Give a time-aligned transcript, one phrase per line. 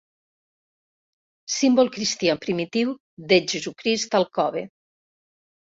[1.57, 2.97] Símbol cristià primitiu
[3.33, 4.69] de Jesucrist al cove.